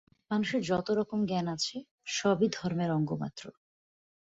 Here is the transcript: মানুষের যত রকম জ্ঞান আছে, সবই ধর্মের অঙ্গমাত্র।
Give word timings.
মানুষের 0.31 0.61
যত 0.63 0.87
রকম 0.91 1.19
জ্ঞান 1.25 1.47
আছে, 1.47 1.77
সবই 2.11 2.47
ধর্মের 2.51 2.91
অঙ্গমাত্র। 2.91 3.43